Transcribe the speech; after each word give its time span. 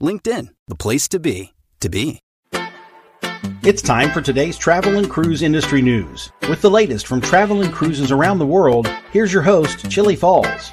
LinkedIn, 0.00 0.48
the 0.68 0.74
place 0.74 1.08
to 1.08 1.18
be, 1.18 1.54
to 1.80 1.88
be. 1.88 2.20
It's 3.62 3.82
time 3.82 4.10
for 4.10 4.22
today's 4.22 4.56
travel 4.56 4.96
and 4.96 5.10
cruise 5.10 5.42
industry 5.42 5.82
news. 5.82 6.32
With 6.48 6.62
the 6.62 6.70
latest 6.70 7.06
from 7.06 7.20
travel 7.20 7.62
and 7.62 7.72
cruises 7.72 8.10
around 8.10 8.38
the 8.38 8.46
world, 8.46 8.88
here's 9.12 9.32
your 9.32 9.42
host, 9.42 9.90
Chillie 9.90 10.16
Falls. 10.16 10.72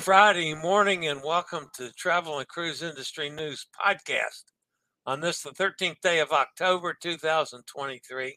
Friday 0.00 0.54
morning, 0.54 1.06
and 1.06 1.22
welcome 1.24 1.68
to 1.74 1.84
the 1.84 1.92
Travel 1.92 2.38
and 2.38 2.48
Cruise 2.48 2.82
Industry 2.82 3.30
News 3.30 3.66
Podcast 3.84 4.44
on 5.06 5.20
this, 5.20 5.42
the 5.42 5.50
13th 5.50 6.00
day 6.02 6.20
of 6.20 6.32
October 6.32 6.94
2023. 7.00 8.36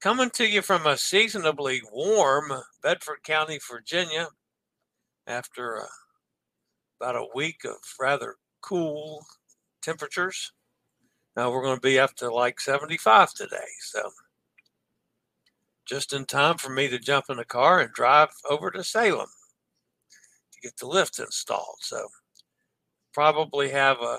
Coming 0.00 0.30
to 0.30 0.46
you 0.46 0.62
from 0.62 0.86
a 0.86 0.96
seasonably 0.96 1.82
warm 1.92 2.52
Bedford 2.82 3.22
County, 3.22 3.58
Virginia, 3.70 4.28
after 5.26 5.82
uh, 5.82 5.86
about 7.00 7.16
a 7.16 7.28
week 7.34 7.64
of 7.64 7.76
rather 7.98 8.36
cool 8.60 9.24
temperatures. 9.82 10.52
Now 11.36 11.50
we're 11.50 11.62
going 11.62 11.76
to 11.76 11.80
be 11.80 11.98
up 11.98 12.14
to 12.16 12.32
like 12.32 12.60
75 12.60 13.32
today. 13.32 13.56
So 13.80 14.10
just 15.86 16.12
in 16.12 16.26
time 16.26 16.58
for 16.58 16.70
me 16.70 16.88
to 16.88 16.98
jump 16.98 17.26
in 17.30 17.38
the 17.38 17.44
car 17.44 17.80
and 17.80 17.92
drive 17.92 18.28
over 18.48 18.70
to 18.70 18.84
Salem 18.84 19.28
to 20.52 20.60
get 20.60 20.76
the 20.76 20.86
lift 20.86 21.18
installed. 21.18 21.78
So 21.80 22.06
probably 23.14 23.70
have 23.70 24.00
a 24.02 24.18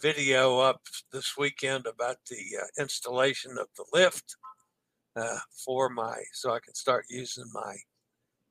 video 0.00 0.58
up 0.58 0.80
this 1.12 1.36
weekend 1.36 1.86
about 1.86 2.16
the 2.28 2.58
uh, 2.60 2.82
installation 2.82 3.52
of 3.52 3.68
the 3.76 3.84
lift 3.92 4.36
uh, 5.14 5.38
for 5.64 5.88
my, 5.88 6.22
so 6.32 6.52
I 6.52 6.58
can 6.60 6.74
start 6.74 7.04
using 7.08 7.44
my 7.52 7.76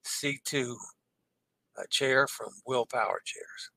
C2 0.06 0.72
uh, 0.72 0.76
chair 1.90 2.28
from 2.28 2.50
Whill 2.66 2.86
power 2.86 3.22
Chairs. 3.24 3.72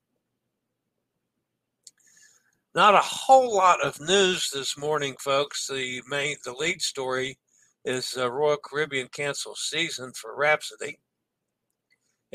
Not 2.74 2.94
a 2.94 2.98
whole 2.98 3.54
lot 3.54 3.84
of 3.84 4.00
news 4.00 4.50
this 4.50 4.78
morning, 4.78 5.14
folks. 5.18 5.66
The 5.66 6.02
main, 6.08 6.36
the 6.44 6.54
lead 6.54 6.80
story 6.80 7.38
is 7.84 8.16
uh, 8.16 8.30
Royal 8.30 8.56
Caribbean 8.56 9.08
canceled 9.08 9.58
season 9.58 10.12
for 10.14 10.34
Rhapsody. 10.34 10.98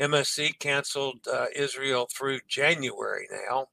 MSC 0.00 0.56
canceled 0.60 1.26
uh, 1.26 1.46
Israel 1.56 2.08
through 2.16 2.38
January 2.46 3.26
now. 3.48 3.66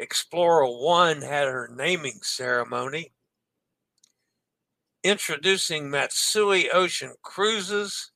Explora 0.00 0.82
One 0.82 1.22
had 1.22 1.46
her 1.46 1.70
naming 1.72 2.18
ceremony. 2.22 3.12
Introducing 5.04 5.88
Matsui 5.88 6.68
Ocean 6.70 7.14
Cruises. 7.22 8.10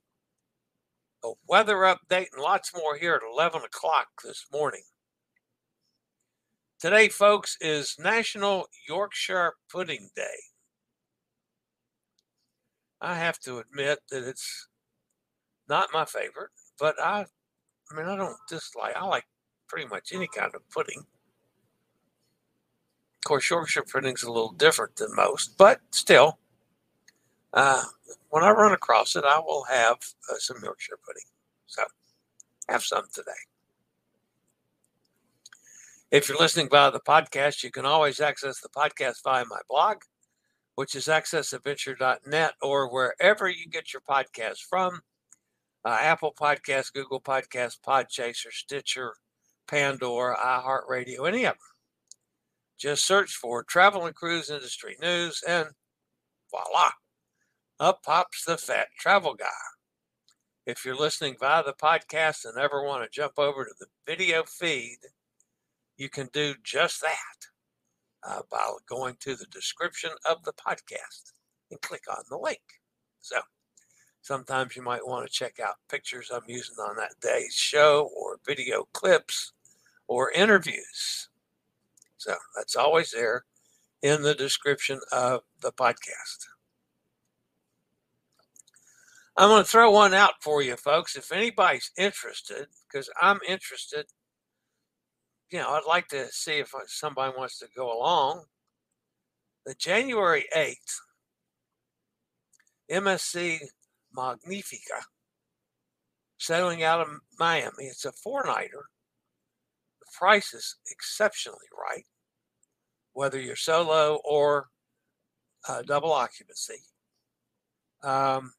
A 1.22 1.32
weather 1.46 1.76
update 1.76 2.28
and 2.32 2.42
lots 2.42 2.72
more 2.74 2.96
here 2.96 3.14
at 3.14 3.22
11 3.30 3.62
o'clock 3.62 4.08
this 4.24 4.46
morning. 4.52 4.82
Today, 6.78 7.10
folks, 7.10 7.58
is 7.60 7.96
National 7.98 8.66
Yorkshire 8.88 9.52
Pudding 9.70 10.08
Day. 10.16 10.38
I 13.02 13.16
have 13.16 13.38
to 13.40 13.58
admit 13.58 13.98
that 14.10 14.26
it's 14.26 14.68
not 15.68 15.90
my 15.92 16.06
favorite, 16.06 16.50
but 16.78 16.94
I, 16.98 17.26
I 17.90 17.94
mean, 17.94 18.06
I 18.06 18.16
don't 18.16 18.36
dislike. 18.48 18.96
I 18.96 19.04
like 19.04 19.24
pretty 19.68 19.88
much 19.88 20.12
any 20.12 20.26
kind 20.26 20.54
of 20.54 20.68
pudding. 20.70 21.00
Of 23.18 23.24
course, 23.24 23.50
Yorkshire 23.50 23.84
pudding's 23.84 24.22
a 24.22 24.32
little 24.32 24.52
different 24.52 24.96
than 24.96 25.14
most, 25.14 25.58
but 25.58 25.80
still, 25.90 26.38
uh, 27.52 27.82
when 28.30 28.44
I 28.44 28.50
run 28.50 28.72
across 28.72 29.16
it, 29.16 29.24
I 29.24 29.38
will 29.38 29.64
have 29.64 29.98
uh, 30.30 30.36
some 30.38 30.58
Yorkshire 30.62 30.98
pudding. 31.06 31.24
So, 31.66 31.82
have 32.68 32.82
some 32.82 33.04
today. 33.12 33.32
If 36.10 36.28
you're 36.28 36.38
listening 36.38 36.68
via 36.68 36.90
the 36.90 37.00
podcast, 37.00 37.62
you 37.62 37.70
can 37.70 37.86
always 37.86 38.20
access 38.20 38.60
the 38.60 38.68
podcast 38.68 39.22
via 39.22 39.44
my 39.44 39.60
blog, 39.68 39.98
which 40.74 40.94
is 40.94 41.06
accessadventure.net 41.06 42.54
or 42.62 42.92
wherever 42.92 43.48
you 43.48 43.68
get 43.68 43.92
your 43.92 44.02
podcast 44.08 44.58
from 44.68 45.00
uh, 45.84 45.98
Apple 46.00 46.34
Podcast, 46.38 46.92
Google 46.92 47.20
Podcast, 47.20 47.78
Podchaser, 47.86 48.52
Stitcher, 48.52 49.14
Pandora, 49.66 50.36
iHeartRadio, 50.36 51.28
any 51.28 51.44
of 51.44 51.54
them. 51.54 51.58
Just 52.76 53.06
search 53.06 53.34
for 53.34 53.62
Travel 53.62 54.06
and 54.06 54.14
Cruise 54.14 54.50
Industry 54.50 54.96
News 55.00 55.42
and 55.46 55.68
voila, 56.50 56.90
up 57.80 58.02
pops 58.04 58.44
the 58.44 58.58
fat 58.58 58.88
travel 58.98 59.34
guy. 59.34 59.46
If 60.66 60.84
you're 60.84 60.94
listening 60.94 61.36
via 61.40 61.64
the 61.64 61.72
podcast 61.72 62.44
and 62.44 62.58
ever 62.58 62.84
want 62.84 63.02
to 63.02 63.10
jump 63.10 63.38
over 63.38 63.64
to 63.64 63.74
the 63.80 63.86
video 64.06 64.44
feed, 64.44 64.98
you 65.96 66.10
can 66.10 66.28
do 66.32 66.54
just 66.62 67.00
that 67.00 68.28
uh, 68.28 68.42
by 68.50 68.70
going 68.86 69.16
to 69.20 69.34
the 69.34 69.46
description 69.46 70.10
of 70.28 70.44
the 70.44 70.52
podcast 70.52 71.32
and 71.70 71.80
click 71.80 72.02
on 72.10 72.22
the 72.28 72.36
link. 72.36 72.60
So 73.22 73.36
sometimes 74.20 74.76
you 74.76 74.82
might 74.82 75.06
want 75.06 75.26
to 75.26 75.32
check 75.32 75.58
out 75.58 75.76
pictures 75.90 76.30
I'm 76.32 76.42
using 76.46 76.76
on 76.76 76.96
that 76.96 77.14
day's 77.22 77.54
show 77.54 78.10
or 78.14 78.38
video 78.46 78.86
clips 78.92 79.52
or 80.06 80.30
interviews. 80.32 81.30
So 82.18 82.34
that's 82.54 82.76
always 82.76 83.10
there 83.10 83.44
in 84.02 84.20
the 84.22 84.34
description 84.34 85.00
of 85.10 85.40
the 85.62 85.72
podcast. 85.72 86.49
I'm 89.40 89.48
going 89.48 89.62
to 89.62 89.68
throw 89.68 89.90
one 89.90 90.12
out 90.12 90.34
for 90.42 90.62
you, 90.62 90.76
folks. 90.76 91.16
If 91.16 91.32
anybody's 91.32 91.90
interested, 91.96 92.66
because 92.86 93.08
I'm 93.20 93.40
interested 93.48 94.06
you 95.50 95.58
know, 95.58 95.70
I'd 95.70 95.86
like 95.86 96.08
to 96.08 96.28
see 96.30 96.58
if 96.58 96.74
uh, 96.74 96.78
somebody 96.86 97.34
wants 97.36 97.58
to 97.58 97.66
go 97.76 97.92
along. 97.92 98.44
The 99.66 99.74
January 99.74 100.46
8th, 100.56 101.00
MSC 102.90 103.58
Magnifica, 104.14 105.04
sailing 106.38 106.82
out 106.82 107.00
of 107.00 107.08
Miami. 107.38 107.84
It's 107.84 108.04
a 108.04 108.12
four 108.12 108.44
nighter. 108.46 108.86
The 110.00 110.06
price 110.16 110.54
is 110.54 110.76
exceptionally 110.90 111.58
right, 111.76 112.04
whether 113.12 113.40
you're 113.40 113.56
solo 113.56 114.20
or 114.24 114.68
uh, 115.68 115.82
double 115.82 116.12
occupancy. 116.12 116.82
Um, 118.02 118.54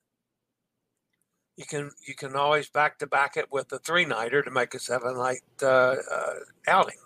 you 1.57 1.65
can 1.65 1.91
you 2.07 2.15
can 2.15 2.35
always 2.35 2.69
back 2.69 2.97
to 2.99 3.07
back 3.07 3.37
it 3.37 3.51
with 3.51 3.71
a 3.71 3.79
three 3.79 4.05
nighter 4.05 4.41
to 4.41 4.51
make 4.51 4.73
a 4.73 4.79
seven 4.79 5.17
night 5.17 5.41
uh, 5.61 5.95
uh, 6.11 6.35
outing. 6.67 6.97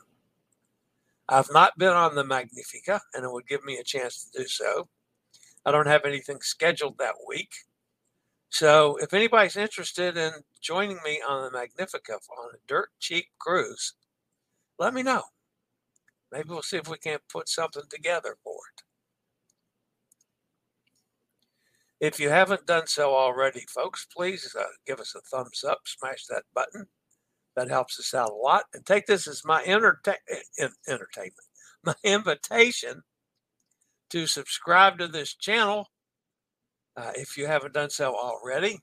I've 1.27 1.49
not 1.51 1.77
been 1.77 1.93
on 1.93 2.15
the 2.15 2.23
Magnifica, 2.23 3.01
and 3.13 3.23
it 3.23 3.31
would 3.31 3.47
give 3.47 3.63
me 3.63 3.77
a 3.77 3.83
chance 3.83 4.29
to 4.29 4.43
do 4.43 4.47
so. 4.47 4.87
I 5.65 5.71
don't 5.71 5.87
have 5.87 6.05
anything 6.05 6.39
scheduled 6.41 6.99
that 6.99 7.15
week. 7.27 7.51
So 8.49 8.97
if 9.01 9.13
anybody's 9.13 9.57
interested 9.57 10.17
in 10.17 10.31
joining 10.61 10.99
me 11.03 11.21
on 11.27 11.43
the 11.43 11.57
Magnifica 11.57 12.13
on 12.13 12.53
a 12.53 12.57
dirt 12.67 12.89
cheap 12.99 13.25
cruise, 13.39 13.93
let 14.77 14.93
me 14.93 15.01
know. 15.01 15.23
Maybe 16.31 16.49
we'll 16.49 16.61
see 16.61 16.77
if 16.77 16.87
we 16.87 16.97
can't 16.97 17.21
put 17.31 17.49
something 17.49 17.83
together 17.89 18.37
for 18.43 18.53
it. 18.53 18.83
If 21.99 22.19
you 22.19 22.29
haven't 22.29 22.67
done 22.67 22.87
so 22.87 23.15
already, 23.15 23.65
folks, 23.73 24.05
please 24.15 24.53
uh, 24.59 24.63
give 24.85 24.99
us 24.99 25.15
a 25.15 25.21
thumbs 25.21 25.63
up, 25.63 25.79
smash 25.85 26.25
that 26.25 26.43
button, 26.53 26.87
That 27.55 27.69
helps 27.69 27.99
us 27.99 28.13
out 28.13 28.31
a 28.31 28.35
lot. 28.35 28.63
And 28.73 28.85
take 28.85 29.05
this 29.05 29.27
as 29.27 29.45
my 29.45 29.63
enterta- 29.63 30.15
entertainment, 30.87 31.35
my 31.83 31.95
invitation 32.03 33.01
to 34.09 34.27
subscribe 34.27 34.99
to 34.99 35.07
this 35.07 35.35
channel 35.35 35.87
uh, 36.97 37.11
if 37.15 37.37
you 37.37 37.47
haven't 37.47 37.73
done 37.73 37.89
so 37.89 38.15
already. 38.15 38.79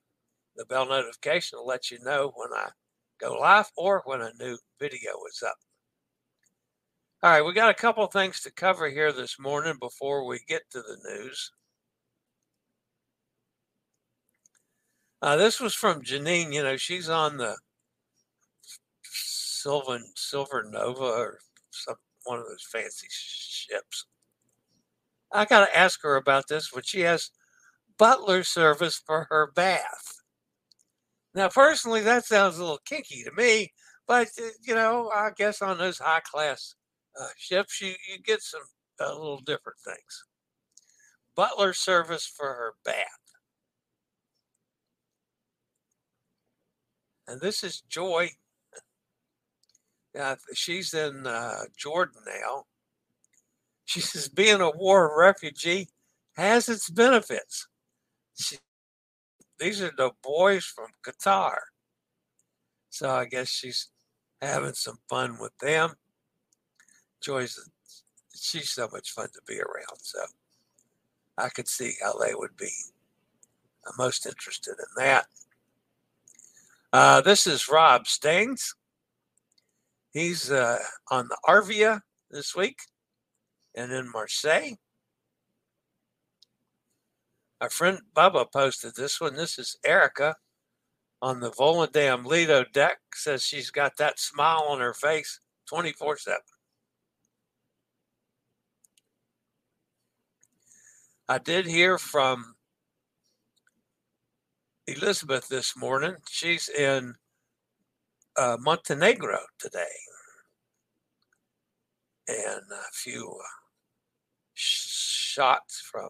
The 0.56 0.66
bell 0.66 0.86
notification 0.86 1.58
will 1.58 1.66
let 1.66 1.90
you 1.90 1.98
know 2.02 2.32
when 2.34 2.52
I 2.54 2.70
go 3.20 3.34
live 3.34 3.70
or 3.76 4.02
when 4.04 4.20
a 4.20 4.32
new 4.38 4.58
video 4.78 5.12
is 5.30 5.42
up. 5.46 5.56
All 7.22 7.30
right, 7.30 7.42
we 7.42 7.52
got 7.52 7.70
a 7.70 7.74
couple 7.74 8.06
things 8.08 8.40
to 8.40 8.52
cover 8.52 8.90
here 8.90 9.12
this 9.12 9.38
morning 9.38 9.76
before 9.80 10.26
we 10.26 10.40
get 10.48 10.62
to 10.72 10.82
the 10.82 10.96
news. 11.04 11.52
Uh, 15.22 15.36
this 15.36 15.58
was 15.58 15.74
from 15.74 16.02
Janine. 16.02 16.52
You 16.52 16.62
know, 16.62 16.76
she's 16.76 17.08
on 17.08 17.38
the 17.38 17.56
Sylvan 19.04 20.12
Silver 20.16 20.64
Nova 20.64 21.04
or 21.04 21.38
some 21.70 21.94
one 22.24 22.40
of 22.40 22.46
those 22.46 22.64
fancy 22.64 23.06
ships. 23.10 24.06
I 25.32 25.44
got 25.46 25.66
to 25.66 25.76
ask 25.76 26.00
her 26.02 26.14
about 26.16 26.46
this, 26.48 26.70
but 26.72 26.86
she 26.86 27.00
has 27.00 27.30
butler 27.98 28.44
service 28.44 28.96
for 28.98 29.26
her 29.30 29.50
bath. 29.54 30.22
Now, 31.34 31.48
personally, 31.48 32.00
that 32.02 32.24
sounds 32.24 32.56
a 32.58 32.62
little 32.62 32.80
kinky 32.86 33.22
to 33.24 33.32
me, 33.32 33.72
but 34.06 34.28
uh, 34.38 34.48
you 34.62 34.74
know, 34.74 35.10
I 35.10 35.30
guess 35.36 35.60
on 35.62 35.78
those 35.78 35.98
high 35.98 36.20
class 36.20 36.74
uh, 37.20 37.28
ships, 37.36 37.80
you, 37.80 37.94
you 38.08 38.19
get 38.22 38.42
some 38.42 38.62
uh, 39.00 39.12
little 39.12 39.40
different 39.40 39.78
things. 39.84 40.24
Butler 41.34 41.74
service 41.74 42.24
for 42.26 42.54
her 42.54 42.74
bath. 42.84 43.21
And 47.28 47.40
this 47.40 47.62
is 47.62 47.82
Joy. 47.88 48.30
Yeah, 50.14 50.34
she's 50.54 50.92
in 50.92 51.26
uh, 51.26 51.64
Jordan 51.76 52.22
now. 52.26 52.64
She 53.84 54.00
says 54.00 54.28
being 54.28 54.60
a 54.60 54.70
war 54.70 55.19
refugee 55.19 55.88
has 56.36 56.69
its 56.69 56.90
benefits. 56.90 57.69
She, 58.38 58.56
these 59.58 59.80
are 59.82 59.92
the 59.96 60.12
boys 60.22 60.64
from 60.64 60.88
Qatar. 61.04 61.56
So 62.90 63.10
I 63.10 63.24
guess 63.24 63.48
she's 63.48 63.88
having 64.40 64.74
some 64.74 64.98
fun 65.08 65.38
with 65.40 65.56
them. 65.58 65.94
Joy's 67.22 67.58
she's 68.34 68.70
so 68.70 68.88
much 68.92 69.12
fun 69.12 69.28
to 69.32 69.40
be 69.46 69.58
around. 69.60 69.98
So 70.02 70.19
I 71.38 71.48
could 71.48 71.69
see 71.69 71.94
how 72.02 72.19
they 72.19 72.34
would 72.34 72.56
be 72.56 72.70
most 73.98 74.26
interested 74.26 74.74
in 74.78 75.04
that. 75.04 75.26
Uh, 76.92 77.22
this 77.22 77.46
is 77.46 77.70
Rob 77.70 78.06
Stings. 78.06 78.74
He's 80.10 80.50
uh, 80.50 80.78
on 81.10 81.28
the 81.28 81.38
Arvia 81.48 82.00
this 82.30 82.54
week 82.54 82.80
and 83.74 83.90
in 83.90 84.12
Marseille. 84.12 84.72
Our 87.62 87.70
friend 87.70 88.00
Bubba 88.14 88.52
posted 88.52 88.94
this 88.94 89.22
one. 89.22 89.36
This 89.36 89.58
is 89.58 89.78
Erica 89.86 90.36
on 91.22 91.40
the 91.40 91.50
Volendam 91.50 92.26
Lido 92.26 92.64
deck. 92.74 92.98
Says 93.14 93.42
she's 93.42 93.70
got 93.70 93.96
that 93.96 94.20
smile 94.20 94.64
on 94.68 94.80
her 94.80 94.92
face 94.92 95.40
24 95.68 96.18
7. 96.18 96.38
I 101.26 101.38
did 101.38 101.64
hear 101.64 101.96
from 101.96 102.56
Elizabeth 104.87 105.49
this 105.49 105.76
morning. 105.76 106.17
She's 106.29 106.69
in 106.69 107.14
uh, 108.37 108.56
Montenegro 108.61 109.38
today. 109.58 109.84
And 112.29 112.62
a 112.70 112.93
few 112.93 113.29
uh, 113.29 113.46
shots 114.55 115.81
from 115.81 116.08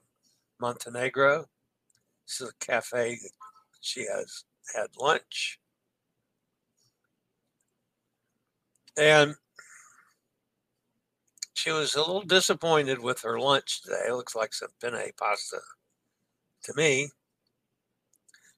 Montenegro. 0.61 1.47
This 2.27 2.41
is 2.41 2.49
a 2.51 2.65
cafe 2.65 3.19
she 3.81 4.07
has 4.07 4.45
had 4.75 4.89
lunch. 4.99 5.59
And 8.97 9.35
she 11.55 11.71
was 11.71 11.95
a 11.95 12.01
little 12.01 12.23
disappointed 12.23 13.01
with 13.01 13.21
her 13.23 13.39
lunch 13.39 13.83
today. 13.83 14.05
It 14.09 14.15
looks 14.15 14.35
like 14.35 14.55
some 14.55 14.69
penne 14.81 15.11
pasta 15.19 15.61
to 16.65 16.75
me. 16.75 17.11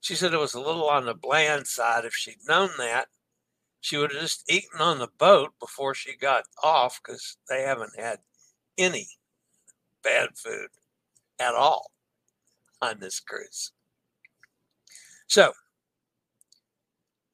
She 0.05 0.17
said 0.17 0.35
it 0.35 0.39
was 0.39 0.53
a 0.53 0.61
little 0.61 0.91
on 0.91 1.07
the 1.07 1.15
bland 1.15 1.67
side. 1.67 2.05
If 2.05 2.15
she'd 2.15 2.47
known 2.47 2.69
that, 2.77 3.07
she 3.81 3.97
would 3.97 4.13
have 4.13 4.21
just 4.21 4.45
eaten 4.53 4.79
on 4.79 4.99
the 4.99 5.09
boat 5.17 5.55
before 5.59 5.95
she 5.95 6.15
got 6.15 6.45
off 6.63 7.01
because 7.03 7.39
they 7.49 7.63
haven't 7.63 7.99
had 7.99 8.19
any 8.77 9.09
bad 10.03 10.37
food 10.37 10.69
at 11.41 11.55
all 11.55 11.91
on 12.83 13.01
this 13.01 13.19
cruise. 13.19 13.73
So, 15.27 15.55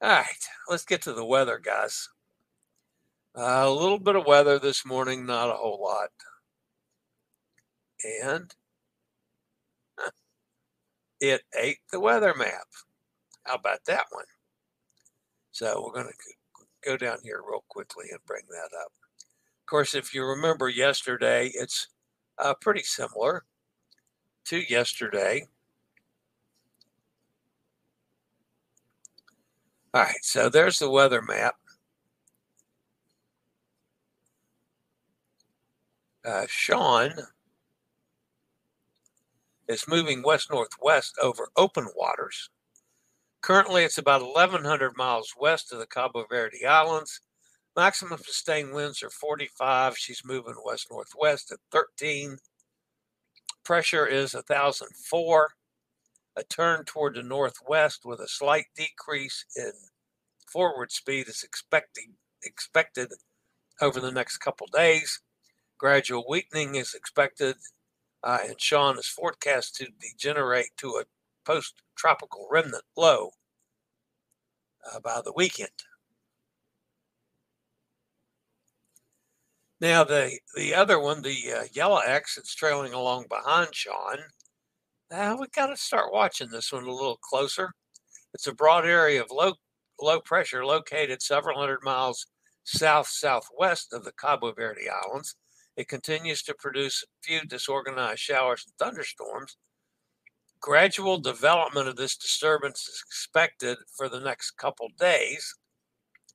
all 0.01 0.09
right, 0.09 0.47
let's 0.69 0.85
get 0.85 1.01
to 1.01 1.11
the 1.11 1.25
weather, 1.25 1.59
guys. 1.59 2.07
Uh, 3.37 3.65
a 3.65 3.69
little 3.69 3.99
bit 3.99 4.15
of 4.15 4.25
weather 4.25 4.59
this 4.59 4.85
morning, 4.85 5.25
not 5.25 5.49
a 5.49 5.57
whole 5.57 5.83
lot. 5.83 6.11
And 8.23 8.55
it 11.21 11.43
ate 11.57 11.77
the 11.91 11.99
weather 11.99 12.33
map. 12.35 12.65
How 13.43 13.55
about 13.55 13.85
that 13.85 14.05
one? 14.09 14.25
So 15.51 15.83
we're 15.85 15.93
going 15.93 16.11
to 16.11 16.89
go 16.89 16.97
down 16.97 17.19
here 17.23 17.41
real 17.47 17.63
quickly 17.69 18.07
and 18.11 18.19
bring 18.25 18.43
that 18.49 18.75
up. 18.81 18.91
Of 19.17 19.65
course, 19.67 19.93
if 19.93 20.13
you 20.13 20.25
remember 20.25 20.67
yesterday, 20.67 21.51
it's 21.53 21.87
uh, 22.39 22.55
pretty 22.59 22.83
similar 22.83 23.45
to 24.45 24.61
yesterday. 24.69 25.47
All 29.93 30.01
right, 30.01 30.15
so 30.23 30.49
there's 30.49 30.79
the 30.79 30.89
weather 30.89 31.21
map. 31.21 31.55
Uh, 36.25 36.45
Sean 36.47 37.11
is 39.71 39.87
moving 39.87 40.21
west 40.21 40.51
northwest 40.51 41.15
over 41.21 41.49
open 41.55 41.87
waters. 41.95 42.49
Currently, 43.41 43.83
it's 43.83 43.97
about 43.97 44.21
1,100 44.21 44.95
miles 44.95 45.33
west 45.39 45.73
of 45.73 45.79
the 45.79 45.87
Cabo 45.87 46.25
Verde 46.29 46.65
Islands. 46.65 47.21
Maximum 47.75 48.19
sustained 48.19 48.73
winds 48.73 49.01
are 49.01 49.09
45. 49.09 49.97
She's 49.97 50.21
moving 50.25 50.55
west 50.63 50.87
northwest 50.91 51.51
at 51.51 51.59
13. 51.71 52.37
Pressure 53.63 54.05
is 54.05 54.33
1,004. 54.33 55.53
A 56.37 56.43
turn 56.43 56.85
toward 56.85 57.15
the 57.15 57.23
northwest 57.23 58.01
with 58.05 58.19
a 58.19 58.27
slight 58.27 58.65
decrease 58.75 59.45
in 59.55 59.71
forward 60.51 60.91
speed 60.91 61.27
is 61.27 61.43
expecting, 61.43 62.13
expected 62.43 63.11
over 63.81 63.99
the 63.99 64.11
next 64.11 64.37
couple 64.37 64.67
days. 64.71 65.21
Gradual 65.77 66.25
weakening 66.29 66.75
is 66.75 66.93
expected, 66.93 67.55
uh, 68.23 68.39
and 68.47 68.59
Sean 68.59 68.97
is 68.97 69.07
forecast 69.07 69.75
to 69.75 69.87
degenerate 69.99 70.69
to 70.77 71.01
a 71.01 71.05
post 71.45 71.75
tropical 71.95 72.47
remnant 72.51 72.83
low 72.95 73.31
uh, 74.91 74.99
by 74.99 75.21
the 75.23 75.33
weekend. 75.35 75.69
Now, 79.79 80.03
the, 80.03 80.37
the 80.55 80.75
other 80.75 80.99
one, 80.99 81.23
the 81.23 81.53
uh, 81.57 81.63
yellow 81.73 81.97
X, 81.97 82.37
it's 82.37 82.53
trailing 82.53 82.93
along 82.93 83.25
behind 83.29 83.73
Sean. 83.73 84.17
now 85.09 85.37
we've 85.39 85.51
got 85.51 85.67
to 85.67 85.77
start 85.77 86.13
watching 86.13 86.49
this 86.49 86.71
one 86.71 86.83
a 86.83 86.91
little 86.91 87.17
closer. 87.17 87.71
It's 88.33 88.47
a 88.47 88.53
broad 88.53 88.85
area 88.85 89.21
of 89.21 89.31
low 89.31 89.53
low 89.99 90.19
pressure 90.19 90.65
located 90.65 91.21
several 91.21 91.59
hundred 91.59 91.79
miles 91.83 92.25
south 92.63 93.07
southwest 93.07 93.93
of 93.93 94.03
the 94.03 94.13
Cabo 94.13 94.51
Verde 94.53 94.87
Islands. 94.89 95.35
It 95.77 95.87
continues 95.87 96.43
to 96.43 96.53
produce 96.53 97.03
few 97.23 97.41
disorganized 97.41 98.19
showers 98.19 98.65
and 98.65 98.73
thunderstorms. 98.77 99.57
Gradual 100.59 101.17
development 101.17 101.87
of 101.87 101.95
this 101.95 102.15
disturbance 102.15 102.87
is 102.87 103.03
expected 103.07 103.77
for 103.95 104.09
the 104.09 104.19
next 104.19 104.51
couple 104.57 104.89
days. 104.99 105.55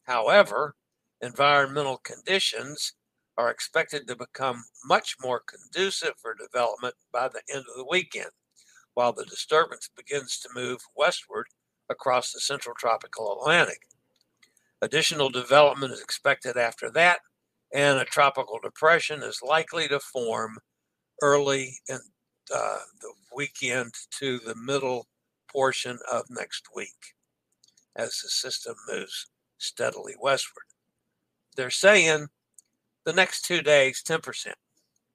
However, 0.05 0.75
environmental 1.21 1.99
conditions 1.99 2.95
are 3.37 3.51
expected 3.51 4.09
to 4.09 4.17
become 4.17 4.65
much 4.85 5.17
more 5.23 5.43
conducive 5.47 6.15
for 6.21 6.35
development 6.35 6.95
by 7.13 7.29
the 7.29 7.43
end 7.53 7.65
of 7.69 7.77
the 7.77 7.87
weekend, 7.89 8.31
while 8.95 9.13
the 9.13 9.27
disturbance 9.27 9.91
begins 9.95 10.39
to 10.39 10.49
move 10.55 10.81
westward 10.97 11.47
across 11.91 12.33
the 12.33 12.41
central 12.41 12.75
tropical 12.75 13.39
Atlantic. 13.39 13.83
Additional 14.81 15.29
development 15.29 15.93
is 15.93 16.01
expected 16.01 16.57
after 16.57 16.91
that, 16.91 17.21
and 17.73 17.99
a 17.99 18.05
tropical 18.05 18.59
depression 18.63 19.23
is 19.23 19.41
likely 19.43 19.89
to 19.89 20.01
form 20.01 20.59
early 21.23 21.79
in 21.89 21.99
uh, 22.55 22.79
the 23.01 23.13
weekend 23.35 23.93
to 24.19 24.39
the 24.39 24.55
middle 24.55 25.07
portion 25.51 25.99
of 26.13 26.25
next 26.31 26.67
week 26.75 27.15
as 27.97 28.21
the 28.21 28.29
system 28.29 28.75
moves 28.89 29.27
steadily 29.59 30.15
westward. 30.21 30.65
They're 31.57 31.71
saying 31.71 32.29
the 33.05 33.13
next 33.13 33.43
two 33.45 33.63
days, 33.63 34.03
10%. 34.07 34.53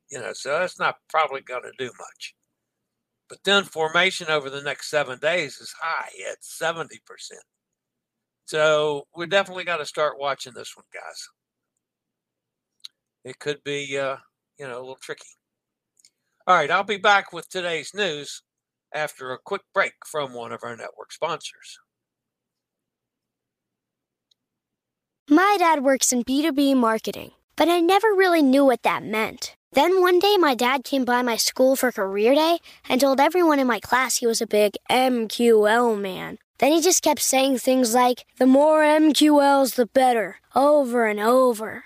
You 0.10 0.20
know, 0.20 0.34
so 0.34 0.60
that's 0.60 0.79
not 0.79 0.98
probably 1.10 1.41
going 1.41 1.63
to 1.63 1.72
do 1.77 1.91
much. 1.98 2.36
But 3.29 3.39
then 3.46 3.63
formation 3.63 4.27
over 4.29 4.50
the 4.50 4.62
next 4.62 4.89
seven 4.89 5.20
days 5.20 5.58
is 5.58 5.74
high 5.79 6.10
at 6.29 6.41
70%. 6.41 6.98
So 8.46 9.08
we 9.15 9.25
definitely 9.27 9.63
got 9.63 9.77
to 9.77 9.86
start 9.86 10.20
watching 10.20 10.53
this 10.53 10.75
one, 10.75 10.86
guys. 10.93 11.29
It 13.24 13.40
could 13.40 13.63
be, 13.63 13.98
uh, 13.98 14.18
you 14.58 14.68
know, 14.68 14.78
a 14.78 14.80
little 14.80 14.98
tricky. 15.01 15.28
All 16.48 16.56
right, 16.56 16.72
I'll 16.72 16.84
be 16.84 16.98
back 16.98 17.32
with 17.32 17.50
today's 17.50 17.94
news 17.94 18.42
after 18.94 19.32
a 19.32 19.38
quick 19.38 19.62
break 19.74 19.94
from 20.06 20.34
one 20.34 20.51
of 20.51 20.62
our 20.63 20.75
network 20.75 21.12
sponsors. 21.12 21.80
My 25.30 25.56
dad 25.60 25.84
works 25.84 26.12
in 26.12 26.24
B2B 26.24 26.75
marketing, 26.75 27.32
but 27.56 27.70
I 27.70 27.80
never 27.80 28.08
really 28.10 28.42
knew 28.42 28.66
what 28.66 28.84
that 28.84 29.04
meant. 29.04 29.56
Then 29.74 30.01
one 30.01 30.20
day, 30.20 30.36
my 30.38 30.56
dad 30.56 30.84
came 30.84 31.06
by 31.06 31.22
my 31.22 31.38
school 31.38 31.78
for 31.78 31.94
career 31.94 32.36
day 32.36 32.60
and 32.90 33.00
told 33.00 33.22
everyone 33.22 33.58
in 33.60 33.68
my 33.68 33.80
class 33.80 34.18
he 34.18 34.28
was 34.28 34.42
a 34.42 34.48
big 34.48 34.74
MQL 34.90 35.98
man. 35.98 36.40
Then 36.58 36.74
he 36.74 36.82
just 36.82 37.01
kept 37.01 37.22
saying 37.22 37.60
things 37.60 37.94
like, 37.94 38.25
the 38.38 38.46
more 38.46 38.82
MQLs, 38.82 39.75
the 39.75 39.86
better, 39.86 40.38
over 40.54 41.08
and 41.08 41.20
over. 41.20 41.86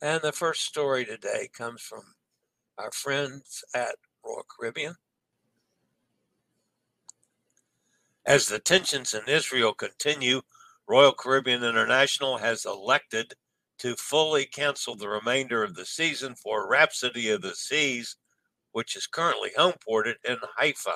And 0.00 0.22
the 0.22 0.30
first 0.30 0.62
story 0.62 1.04
today 1.04 1.48
comes 1.52 1.82
from 1.82 2.14
our 2.78 2.92
friends 2.92 3.64
at 3.74 3.96
Royal 4.24 4.44
Caribbean. 4.48 4.94
As 8.24 8.46
the 8.46 8.60
tensions 8.60 9.12
in 9.12 9.28
Israel 9.28 9.74
continue, 9.74 10.42
Royal 10.86 11.12
Caribbean 11.12 11.64
International 11.64 12.38
has 12.38 12.64
elected 12.64 13.34
to 13.78 13.96
fully 13.96 14.46
cancel 14.46 14.94
the 14.94 15.08
remainder 15.08 15.64
of 15.64 15.74
the 15.74 15.84
season 15.84 16.36
for 16.36 16.68
Rhapsody 16.68 17.30
of 17.30 17.42
the 17.42 17.56
Seas, 17.56 18.16
which 18.70 18.94
is 18.94 19.08
currently 19.08 19.50
homeported 19.58 20.14
in 20.24 20.36
Haifa. 20.58 20.94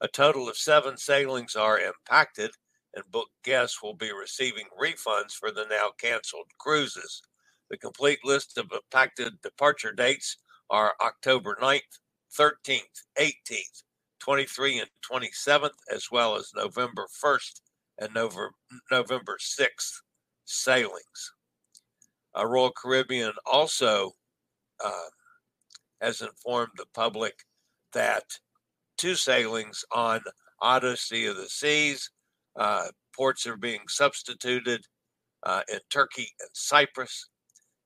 A 0.00 0.06
total 0.06 0.48
of 0.48 0.56
seven 0.56 0.96
sailings 0.98 1.56
are 1.56 1.80
impacted, 1.80 2.52
and 2.94 3.10
booked 3.10 3.42
guests 3.42 3.82
will 3.82 3.94
be 3.94 4.12
receiving 4.12 4.66
refunds 4.80 5.32
for 5.32 5.50
the 5.50 5.66
now 5.68 5.90
canceled 5.98 6.46
cruises. 6.58 7.22
The 7.70 7.78
complete 7.78 8.20
list 8.24 8.58
of 8.58 8.70
impacted 8.72 9.42
departure 9.42 9.92
dates 9.92 10.38
are 10.70 10.94
October 11.00 11.56
9th, 11.60 11.80
13th, 12.38 12.82
18th, 13.18 13.82
23 14.20 14.80
and 14.80 14.90
27th, 15.10 15.70
as 15.92 16.08
well 16.12 16.36
as 16.36 16.52
November 16.56 17.06
1st 17.24 17.60
and 18.00 18.14
November, 18.14 18.52
November 18.90 19.38
6th 19.40 20.02
sailings. 20.44 21.32
Uh, 22.38 22.46
Royal 22.46 22.72
Caribbean 22.72 23.32
also 23.46 24.12
uh, 24.84 25.08
has 26.00 26.22
informed 26.22 26.72
the 26.76 26.86
public 26.94 27.34
that 27.92 28.24
two 28.98 29.14
sailings 29.14 29.84
on 29.92 30.22
Odyssey 30.62 31.26
of 31.26 31.36
the 31.36 31.48
Seas, 31.48 32.10
uh, 32.56 32.88
ports 33.16 33.46
are 33.46 33.56
being 33.56 33.82
substituted 33.88 34.86
uh, 35.44 35.62
in 35.72 35.80
Turkey 35.90 36.28
and 36.40 36.50
Cyprus 36.54 37.28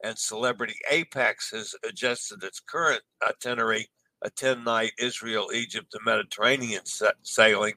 and 0.02 0.18
Celebrity 0.18 0.76
Apex 0.90 1.50
has 1.50 1.74
adjusted 1.84 2.42
its 2.42 2.60
current 2.60 3.02
itinerary, 3.26 3.88
a 4.22 4.30
10 4.30 4.64
night 4.64 4.92
Israel, 4.98 5.50
Egypt, 5.54 5.94
and 5.94 6.04
Mediterranean 6.04 6.82
sailing 7.22 7.74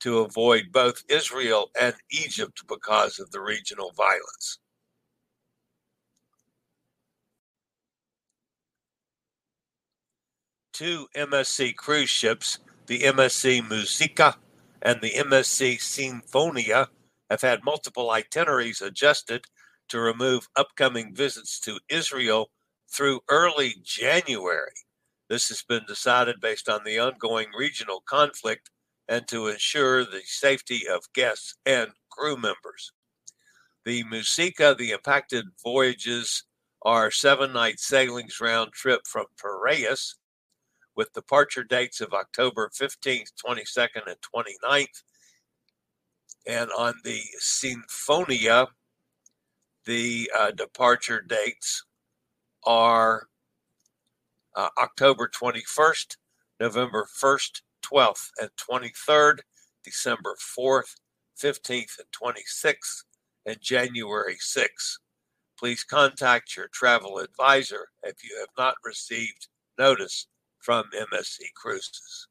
to 0.00 0.20
avoid 0.20 0.72
both 0.72 1.04
Israel 1.08 1.70
and 1.80 1.94
Egypt 2.10 2.62
because 2.68 3.18
of 3.18 3.30
the 3.30 3.40
regional 3.40 3.92
violence. 3.96 4.58
Two 10.72 11.06
MSC 11.14 11.76
cruise 11.76 12.08
ships, 12.08 12.58
the 12.86 13.00
MSC 13.00 13.68
Musica 13.68 14.36
and 14.82 15.00
the 15.02 15.10
MSC 15.10 15.76
Sinfonia, 15.78 16.88
have 17.28 17.42
had 17.42 17.62
multiple 17.62 18.10
itineraries 18.10 18.80
adjusted 18.80 19.44
to 19.90 20.00
remove 20.00 20.48
upcoming 20.56 21.14
visits 21.14 21.60
to 21.60 21.78
Israel 21.88 22.50
through 22.88 23.20
early 23.28 23.74
January. 23.82 24.72
This 25.28 25.48
has 25.48 25.62
been 25.62 25.84
decided 25.86 26.40
based 26.40 26.68
on 26.68 26.80
the 26.84 26.98
ongoing 26.98 27.48
regional 27.56 28.02
conflict 28.06 28.70
and 29.08 29.26
to 29.28 29.48
ensure 29.48 30.04
the 30.04 30.22
safety 30.24 30.82
of 30.88 31.12
guests 31.14 31.54
and 31.66 31.90
crew 32.10 32.36
members. 32.36 32.92
The 33.84 34.04
Musica, 34.04 34.74
the 34.78 34.90
impacted 34.90 35.46
voyages 35.62 36.44
are 36.82 37.10
seven 37.10 37.52
night 37.52 37.78
sailings 37.78 38.40
round 38.40 38.72
trip 38.72 39.02
from 39.06 39.26
Piraeus 39.40 40.16
with 40.96 41.12
departure 41.12 41.64
dates 41.64 42.00
of 42.00 42.12
October 42.12 42.70
15th, 42.78 43.30
22nd, 43.44 44.06
and 44.06 44.16
29th. 44.34 45.02
And 46.46 46.70
on 46.72 46.94
the 47.04 47.20
Sinfonia, 47.40 48.68
the 49.86 50.30
uh, 50.36 50.50
departure 50.52 51.20
dates 51.20 51.84
are 52.64 53.28
uh, 54.56 54.68
October 54.78 55.28
21st, 55.28 56.16
November 56.60 57.06
1st, 57.20 57.62
12th, 57.82 58.28
and 58.40 58.50
23rd, 58.56 59.38
December 59.84 60.36
4th, 60.58 60.96
15th, 61.40 61.98
and 61.98 62.08
26th, 62.12 63.04
and 63.46 63.60
January 63.60 64.36
6th. 64.36 64.98
Please 65.58 65.84
contact 65.84 66.56
your 66.56 66.68
travel 66.68 67.18
advisor 67.18 67.88
if 68.02 68.24
you 68.24 68.36
have 68.38 68.48
not 68.58 68.74
received 68.84 69.48
notice 69.78 70.26
from 70.58 70.84
MSC 71.12 71.38
Cruises. 71.54 72.28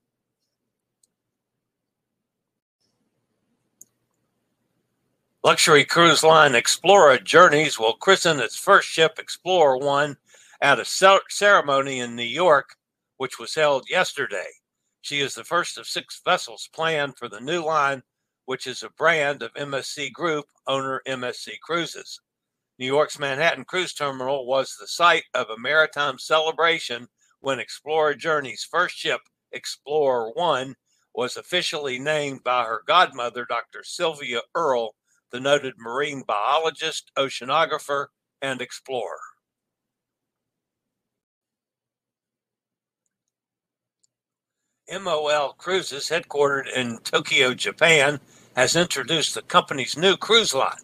Luxury 5.41 5.86
cruise 5.86 6.22
line 6.22 6.51
Explora 6.51 7.24
Journeys 7.24 7.79
will 7.79 7.93
christen 7.93 8.41
its 8.41 8.58
first 8.58 8.89
ship, 8.89 9.17
Explora 9.17 9.81
One, 9.81 10.17
at 10.60 10.81
a 10.81 11.22
ceremony 11.29 12.01
in 12.01 12.13
New 12.13 12.24
York, 12.24 12.75
which 13.15 13.39
was 13.39 13.55
held 13.55 13.89
yesterday. 13.89 14.48
She 15.00 15.22
is 15.22 15.34
the 15.34 15.46
first 15.46 15.77
of 15.77 15.88
six 15.88 16.19
vessels 16.25 16.67
planned 16.74 17.17
for 17.17 17.29
the 17.29 17.39
new 17.39 17.63
line, 17.63 18.03
which 18.48 18.67
is 18.67 18.84
a 18.84 18.89
brand 18.89 19.41
of 19.41 19.53
MSC 19.53 20.12
Group, 20.12 20.46
owner 20.67 21.01
MSC 21.08 21.58
Cruises. 21.62 22.19
New 22.77 22.88
York's 22.88 23.17
Manhattan 23.17 23.63
Cruise 23.63 23.93
Terminal 23.93 24.46
was 24.46 24.75
the 24.75 24.88
site 24.88 25.24
of 25.34 25.50
a 25.50 25.58
maritime 25.58 26.19
celebration 26.19 27.08
when 27.39 27.60
Explora 27.60 28.17
Journey's 28.17 28.67
first 28.69 28.98
ship, 28.98 29.22
Explora 29.55 30.36
One, 30.36 30.75
was 31.15 31.38
officially 31.38 31.98
named 31.98 32.43
by 32.43 32.65
her 32.65 32.84
godmother, 32.86 33.46
Dr. 33.46 33.86
Sylvia 33.86 34.41
Earle, 34.53 34.96
the 35.31 35.39
noted 35.39 35.75
marine 35.77 36.24
biologist, 36.25 37.12
oceanographer, 37.17 38.07
and 38.41 38.62
explorer. 38.62 39.19
MOL 44.91 45.53
Cruises, 45.53 46.09
headquartered 46.09 46.67
in 46.75 46.98
Tokyo, 47.03 47.53
Japan, 47.53 48.19
has 48.55 48.75
introduced 48.75 49.36
the 49.36 49.43
company's 49.43 49.95
new 49.95 50.17
cruise 50.17 50.53
line, 50.55 50.81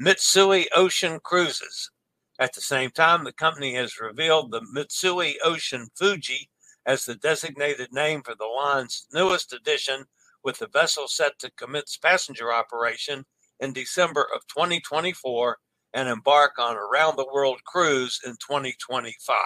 Mitsui 0.00 0.66
Ocean 0.74 1.18
Cruises. 1.18 1.90
At 2.38 2.54
the 2.54 2.60
same 2.60 2.90
time, 2.90 3.24
the 3.24 3.32
company 3.32 3.74
has 3.74 4.00
revealed 4.00 4.52
the 4.52 4.60
Mitsui 4.60 5.34
Ocean 5.44 5.88
Fuji, 5.96 6.48
as 6.86 7.04
the 7.04 7.16
designated 7.16 7.92
name 7.92 8.22
for 8.22 8.34
the 8.36 8.46
line's 8.46 9.06
newest 9.12 9.52
addition, 9.52 10.04
with 10.44 10.58
the 10.58 10.68
vessel 10.68 11.08
set 11.08 11.38
to 11.40 11.50
commence 11.50 11.96
passenger 11.96 12.52
operation 12.52 13.24
in 13.62 13.74
December 13.74 14.28
of 14.36 14.42
2024 14.48 15.58
and 15.94 16.10
embark 16.10 16.54
on 16.60 16.76
a 16.76 16.80
round 16.82 17.18
the 17.18 17.28
world 17.32 17.60
cruise 17.66 18.20
in 18.26 18.32
2025. 18.34 19.36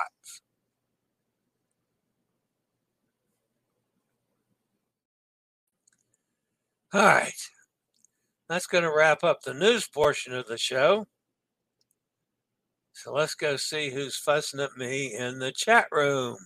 All 6.95 7.03
right. 7.03 7.33
That's 8.49 8.67
going 8.67 8.85
to 8.85 8.95
wrap 8.95 9.25
up 9.25 9.43
the 9.43 9.55
news 9.55 9.89
portion 9.89 10.35
of 10.35 10.49
the 10.49 10.59
show. 10.59 11.07
So 12.95 13.13
let's 13.15 13.35
go 13.37 13.57
see 13.57 13.91
who's 13.91 14.17
fussing 14.17 14.61
at 14.61 14.77
me 14.79 15.15
in 15.15 15.41
the 15.41 15.53
chat 15.53 15.87
room. 15.93 16.39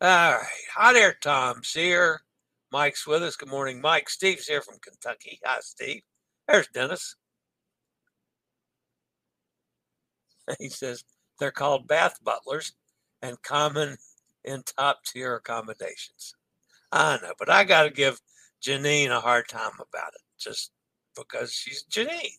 All 0.00 0.32
right. 0.34 0.46
Hi 0.76 0.92
there, 0.94 1.16
Tom 1.20 1.62
Sear. 1.64 2.22
Mike's 2.72 3.04
with 3.04 3.22
us. 3.22 3.34
Good 3.34 3.48
morning, 3.48 3.80
Mike. 3.80 4.08
Steve's 4.08 4.46
here 4.46 4.62
from 4.62 4.78
Kentucky. 4.80 5.40
Hi, 5.44 5.58
Steve. 5.60 6.02
There's 6.46 6.68
Dennis. 6.68 7.16
He 10.58 10.68
says 10.68 11.04
they're 11.38 11.52
called 11.52 11.86
bath 11.86 12.18
butlers 12.24 12.72
and 13.22 13.40
common 13.42 13.96
in 14.44 14.64
top 14.64 15.04
tier 15.04 15.36
accommodations. 15.36 16.34
I 16.90 17.18
know, 17.22 17.34
but 17.38 17.48
I 17.48 17.62
got 17.62 17.84
to 17.84 17.90
give 17.90 18.20
Janine 18.60 19.10
a 19.10 19.20
hard 19.20 19.48
time 19.48 19.74
about 19.74 20.12
it 20.14 20.22
just 20.40 20.72
because 21.16 21.52
she's 21.52 21.84
Janine. 21.84 22.36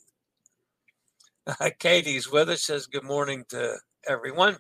Uh, 1.48 1.70
Katie's 1.80 2.30
with 2.30 2.50
us, 2.50 2.64
says 2.64 2.86
good 2.86 3.06
morning 3.06 3.46
to 3.50 3.78
everyone. 4.06 4.58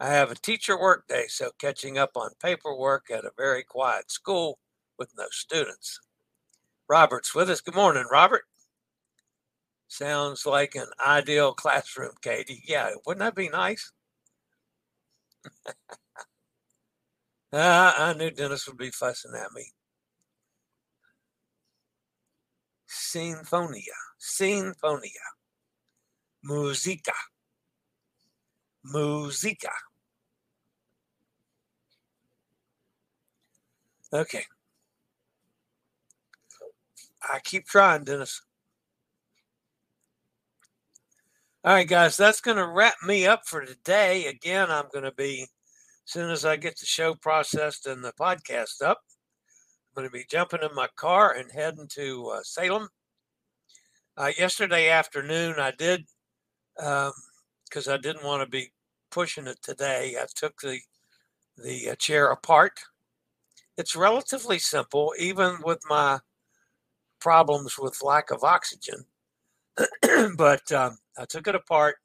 I 0.00 0.08
have 0.08 0.32
a 0.32 0.36
teacher 0.36 0.78
work 0.78 1.06
day, 1.08 1.26
so 1.28 1.50
catching 1.60 1.96
up 1.96 2.10
on 2.16 2.30
paperwork 2.42 3.08
at 3.12 3.24
a 3.24 3.30
very 3.36 3.62
quiet 3.62 4.10
school 4.10 4.58
with 4.98 5.12
no 5.16 5.26
students. 5.30 6.00
Robert's 6.88 7.34
with 7.34 7.50
us. 7.50 7.60
Good 7.60 7.74
morning, 7.74 8.04
Robert. 8.10 8.44
Sounds 9.88 10.44
like 10.44 10.74
an 10.74 10.88
ideal 11.06 11.54
classroom, 11.54 12.12
Katie. 12.20 12.62
Yeah, 12.66 12.90
wouldn't 13.06 13.20
that 13.20 13.34
be 13.34 13.48
nice? 13.48 13.92
uh, 17.52 17.92
I 17.98 18.14
knew 18.16 18.30
Dennis 18.30 18.66
would 18.66 18.76
be 18.76 18.90
fussing 18.90 19.32
at 19.34 19.52
me. 19.52 19.72
Sinfonia, 22.88 23.96
sinfonia, 24.20 25.26
musica, 26.42 27.12
musica. 28.84 29.72
Okay. 34.12 34.44
I 37.30 37.40
keep 37.40 37.66
trying, 37.66 38.04
Dennis. 38.04 38.42
All 41.64 41.74
right, 41.74 41.88
guys, 41.88 42.16
that's 42.16 42.40
going 42.40 42.56
to 42.56 42.66
wrap 42.66 42.94
me 43.04 43.26
up 43.26 43.42
for 43.46 43.64
today. 43.64 44.26
Again, 44.26 44.70
I'm 44.70 44.86
going 44.92 45.04
to 45.04 45.12
be, 45.12 45.42
as 45.42 45.48
soon 46.12 46.30
as 46.30 46.44
I 46.44 46.56
get 46.56 46.78
the 46.78 46.86
show 46.86 47.14
processed 47.14 47.86
and 47.86 48.02
the 48.02 48.12
podcast 48.12 48.80
up, 48.82 48.98
I'm 49.96 50.02
going 50.02 50.08
to 50.08 50.12
be 50.12 50.24
jumping 50.30 50.60
in 50.62 50.74
my 50.74 50.88
car 50.96 51.32
and 51.32 51.50
heading 51.50 51.88
to 51.90 52.28
uh, 52.28 52.40
Salem. 52.42 52.88
Uh, 54.16 54.30
yesterday 54.38 54.88
afternoon, 54.88 55.56
I 55.58 55.72
did, 55.72 56.04
because 56.76 57.88
um, 57.88 57.92
I 57.92 57.96
didn't 57.98 58.24
want 58.24 58.42
to 58.42 58.48
be 58.48 58.72
pushing 59.10 59.46
it 59.46 59.58
today, 59.62 60.16
I 60.20 60.26
took 60.34 60.60
the, 60.60 60.78
the 61.56 61.90
uh, 61.90 61.94
chair 61.96 62.30
apart. 62.30 62.80
It's 63.76 63.96
relatively 63.96 64.58
simple, 64.58 65.12
even 65.18 65.56
with 65.64 65.80
my 65.88 66.20
problems 67.20 67.78
with 67.78 68.02
lack 68.02 68.30
of 68.30 68.44
oxygen. 68.44 69.04
but 70.36 70.70
um, 70.72 70.98
I 71.16 71.24
took 71.24 71.46
it 71.46 71.54
apart, 71.54 71.96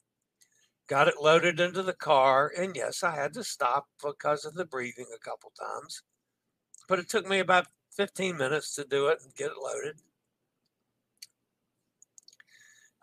got 0.88 1.08
it 1.08 1.21
loaded 1.21 1.60
into 1.60 1.84
the 1.84 1.93
car, 1.93 2.52
and 2.58 2.76
yes, 2.76 3.04
I 3.04 3.15
had 3.15 3.34
to 3.34 3.43
stop 3.43 3.88
because 4.04 4.45
of 4.45 4.54
the 4.54 4.65
breathing 4.65 5.08
a 5.13 5.19
couple 5.19 5.52
times. 5.60 6.04
But 6.88 6.99
it 6.99 7.10
took 7.10 7.28
me 7.28 7.39
about 7.39 7.67
15 7.95 8.38
minutes 8.38 8.76
to 8.76 8.86
do 8.86 9.08
it 9.08 9.19
and 9.23 9.34
get 9.36 9.52
it 9.52 9.58
loaded. 9.62 9.95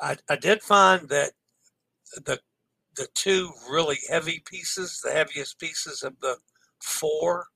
I, 0.00 0.16
I 0.28 0.36
did 0.36 0.62
find 0.62 1.08
that 1.08 1.32
the 2.16 2.40
the 2.96 3.06
two 3.14 3.50
really 3.70 3.98
heavy 4.08 4.42
pieces, 4.44 5.00
the 5.02 5.12
heaviest 5.12 5.58
pieces 5.60 6.02
of 6.02 6.18
the 6.20 6.36
four, 6.82 7.46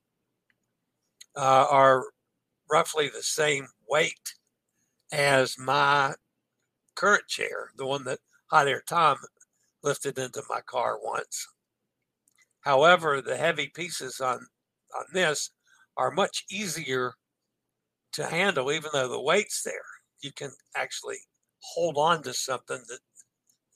uh, 1.36 1.66
are 1.68 2.04
roughly 2.70 3.08
the 3.08 3.22
same 3.22 3.66
weight 3.88 4.34
as 5.14 5.56
my 5.58 6.14
current 6.96 7.26
chair, 7.28 7.70
the 7.76 7.86
one 7.86 8.04
that 8.04 8.18
Hot 8.50 8.66
Air 8.68 8.82
Tom 8.86 9.18
lifted 9.82 10.18
into 10.18 10.42
my 10.50 10.60
car 10.60 10.98
once. 11.02 11.46
However, 12.62 13.20
the 13.20 13.36
heavy 13.36 13.68
pieces 13.68 14.20
on 14.20 14.46
on 14.96 15.04
this 15.12 15.50
are 15.96 16.10
much 16.10 16.44
easier 16.50 17.14
to 18.12 18.26
handle, 18.26 18.72
even 18.72 18.90
though 18.92 19.08
the 19.08 19.20
weight's 19.20 19.62
there. 19.62 19.74
You 20.22 20.32
can 20.32 20.50
actually 20.76 21.18
hold 21.60 21.96
on 21.96 22.22
to 22.22 22.32
something 22.32 22.80
that 22.88 23.00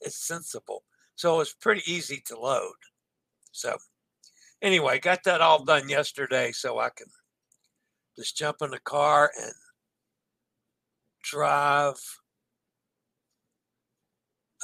is 0.01 0.15
sensible. 0.15 0.83
So 1.15 1.41
it's 1.41 1.53
pretty 1.53 1.83
easy 1.91 2.21
to 2.27 2.39
load. 2.39 2.73
So 3.51 3.77
anyway, 4.61 4.99
got 4.99 5.23
that 5.25 5.41
all 5.41 5.63
done 5.63 5.89
yesterday 5.89 6.51
so 6.51 6.79
I 6.79 6.89
can 6.89 7.07
just 8.17 8.37
jump 8.37 8.57
in 8.61 8.71
the 8.71 8.79
car 8.79 9.31
and 9.41 9.53
drive 11.23 11.99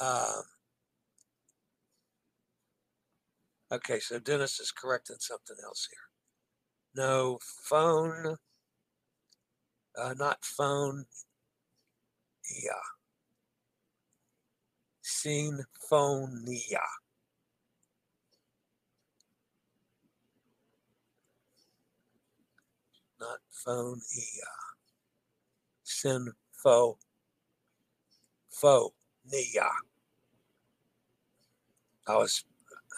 um, 0.00 0.42
okay, 3.72 3.98
so 3.98 4.18
Dennis 4.18 4.60
is 4.60 4.70
correcting 4.70 5.16
something 5.20 5.56
else 5.64 5.88
here. 5.90 5.98
No 6.94 7.38
phone, 7.42 8.36
uh, 9.98 10.14
not 10.18 10.44
phone. 10.44 11.06
Yeah. 12.62 12.72
Sinfonia. 15.02 16.80
Not 23.20 23.38
phone. 23.50 24.00
Sinfo. 26.66 26.96
Fo. 28.50 28.92
Nia. 29.30 29.68
I 32.06 32.16
was, 32.16 32.44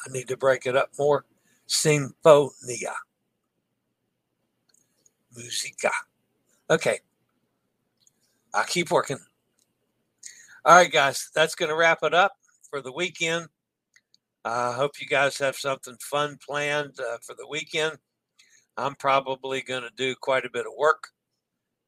I 0.06 0.12
need 0.12 0.28
to 0.28 0.36
break 0.36 0.66
it 0.66 0.76
up 0.76 0.90
more. 0.98 1.24
Sinfonia. 1.66 2.94
Musica. 5.36 5.90
Okay. 6.70 7.00
I'll 8.54 8.64
keep 8.64 8.90
working. 8.90 9.18
All 10.64 10.76
right, 10.76 10.90
guys, 10.90 11.30
that's 11.34 11.54
going 11.54 11.70
to 11.70 11.76
wrap 11.76 12.02
it 12.02 12.12
up 12.12 12.32
for 12.68 12.80
the 12.80 12.92
weekend. 12.92 13.46
I 14.44 14.68
uh, 14.68 14.72
hope 14.72 15.00
you 15.00 15.06
guys 15.06 15.38
have 15.38 15.56
something 15.56 15.96
fun 16.00 16.38
planned 16.44 16.98
uh, 17.00 17.18
for 17.22 17.34
the 17.34 17.46
weekend. 17.48 17.98
I'm 18.76 18.94
probably 18.94 19.62
going 19.62 19.82
to 19.82 19.90
do 19.96 20.14
quite 20.14 20.44
a 20.44 20.50
bit 20.50 20.66
of 20.66 20.72
work. 20.76 21.08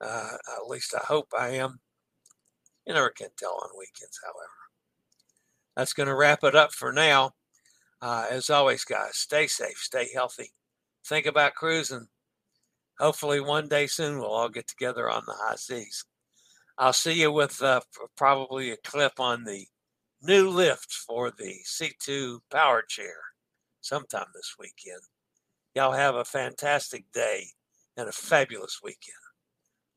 Uh, 0.01 0.37
at 0.57 0.69
least 0.69 0.95
I 0.95 1.05
hope 1.05 1.29
I 1.39 1.51
am. 1.51 1.81
You 2.87 2.95
never 2.95 3.11
can 3.11 3.29
tell 3.37 3.61
on 3.63 3.79
weekends, 3.79 4.19
however. 4.25 4.51
That's 5.77 5.93
going 5.93 6.09
to 6.09 6.15
wrap 6.15 6.43
it 6.43 6.55
up 6.55 6.73
for 6.73 6.93
now. 6.93 7.33
Uh, 8.03 8.27
as 8.31 8.49
always, 8.51 8.85
guys, 8.85 9.17
stay 9.17 9.47
safe, 9.47 9.77
stay 9.77 10.09
healthy. 10.13 10.53
Think 11.05 11.27
about 11.27 11.55
cruising. 11.55 12.09
Hopefully, 12.99 13.41
one 13.41 13.69
day 13.69 13.87
soon 13.87 14.19
we'll 14.19 14.29
all 14.29 14.49
get 14.49 14.67
together 14.67 15.11
on 15.11 15.23
the 15.27 15.35
high 15.35 15.57
seas. 15.57 16.05
I'll 16.79 16.95
see 16.95 17.21
you 17.21 17.31
with 17.31 17.63
uh, 17.63 17.81
probably 18.17 18.71
a 18.71 18.77
clip 18.79 19.21
on 19.21 19.45
the 19.45 19.67
new 20.23 20.49
lift 20.49 20.93
for 20.93 21.31
the 21.31 21.57
C2 21.67 22.41
power 22.51 22.83
chair 22.83 23.17
sometime 23.81 24.27
this 24.35 24.55
weekend. 24.59 25.03
Y'all 25.75 25.93
have 25.93 26.15
a 26.15 26.25
fantastic 26.25 27.05
day 27.13 27.45
and 27.97 28.09
a 28.09 28.13
fabulous 28.13 28.81
weekend. 28.83 29.20